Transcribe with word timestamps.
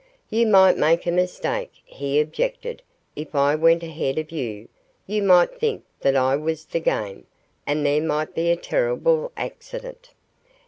"You 0.31 0.47
might 0.47 0.79
make 0.79 1.05
a 1.05 1.11
mistake," 1.11 1.73
he 1.85 2.19
objected. 2.19 2.81
"If 3.15 3.35
I 3.35 3.53
went 3.53 3.83
ahead 3.83 4.17
of 4.17 4.31
you, 4.31 4.67
you 5.05 5.21
might 5.21 5.59
think 5.59 5.83
that 5.99 6.15
I 6.15 6.35
was 6.35 6.65
the 6.65 6.79
game. 6.79 7.27
And 7.67 7.85
there 7.85 8.01
might 8.01 8.33
be 8.33 8.49
a 8.49 8.55
terrible 8.55 9.31
accident." 9.37 10.09